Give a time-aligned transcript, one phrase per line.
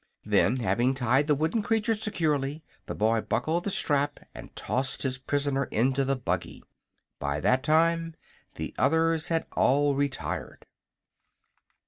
[0.25, 5.19] Then, having tied the wooden creature securely, the boy buckled the strap and tossed his
[5.19, 6.63] prisoner into the buggy.
[7.19, 8.15] By that time
[8.55, 10.65] the others had all retired.